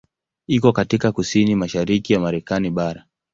[0.47, 3.05] Iko katika kusini mashariki ya Marekani bara.